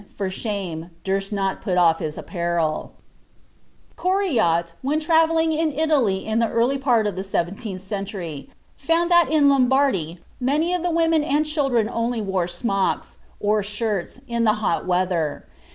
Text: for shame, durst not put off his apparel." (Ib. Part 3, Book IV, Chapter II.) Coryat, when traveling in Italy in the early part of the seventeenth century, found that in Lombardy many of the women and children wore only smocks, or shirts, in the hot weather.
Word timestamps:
for 0.15 0.31
shame, 0.31 0.89
durst 1.03 1.31
not 1.31 1.61
put 1.61 1.77
off 1.77 1.99
his 1.99 2.17
apparel." 2.17 2.93
(Ib. 2.93 3.97
Part 3.97 4.25
3, 4.25 4.25
Book 4.25 4.25
IV, 4.25 4.25
Chapter 4.25 4.25
II.) 4.25 4.33
Coryat, 4.33 4.73
when 4.81 4.99
traveling 4.99 5.51
in 5.53 5.71
Italy 5.77 6.25
in 6.25 6.39
the 6.39 6.49
early 6.49 6.79
part 6.79 7.05
of 7.05 7.15
the 7.15 7.23
seventeenth 7.23 7.83
century, 7.83 8.49
found 8.75 9.11
that 9.11 9.29
in 9.29 9.47
Lombardy 9.47 10.19
many 10.39 10.73
of 10.73 10.81
the 10.81 10.89
women 10.89 11.23
and 11.23 11.45
children 11.45 11.85
wore 11.85 11.95
only 11.95 12.47
smocks, 12.47 13.19
or 13.39 13.61
shirts, 13.61 14.19
in 14.27 14.43
the 14.43 14.53
hot 14.53 14.87
weather. 14.87 15.45